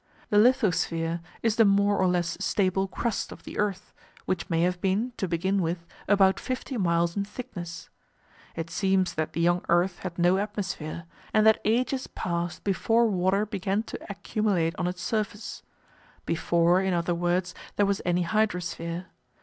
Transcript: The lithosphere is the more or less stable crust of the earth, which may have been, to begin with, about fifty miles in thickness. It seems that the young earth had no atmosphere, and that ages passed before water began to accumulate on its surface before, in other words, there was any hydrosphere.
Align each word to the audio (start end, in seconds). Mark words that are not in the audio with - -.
The 0.31 0.37
lithosphere 0.37 1.21
is 1.43 1.57
the 1.57 1.63
more 1.63 1.99
or 1.99 2.07
less 2.07 2.35
stable 2.43 2.87
crust 2.87 3.31
of 3.31 3.43
the 3.43 3.59
earth, 3.59 3.93
which 4.25 4.49
may 4.49 4.63
have 4.63 4.81
been, 4.81 5.13
to 5.17 5.27
begin 5.27 5.61
with, 5.61 5.85
about 6.07 6.39
fifty 6.39 6.75
miles 6.75 7.15
in 7.15 7.23
thickness. 7.23 7.87
It 8.55 8.71
seems 8.71 9.13
that 9.13 9.33
the 9.33 9.41
young 9.41 9.63
earth 9.69 9.99
had 9.99 10.17
no 10.17 10.39
atmosphere, 10.39 11.03
and 11.35 11.45
that 11.45 11.61
ages 11.63 12.07
passed 12.07 12.63
before 12.63 13.05
water 13.09 13.45
began 13.45 13.83
to 13.83 13.99
accumulate 14.09 14.73
on 14.79 14.87
its 14.87 15.03
surface 15.03 15.61
before, 16.25 16.81
in 16.81 16.95
other 16.95 17.13
words, 17.13 17.53
there 17.75 17.85
was 17.85 18.01
any 18.03 18.23
hydrosphere. 18.23 19.05